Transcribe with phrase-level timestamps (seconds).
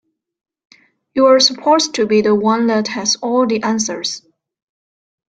[1.13, 4.23] You're supposed to be the one that has all the answers.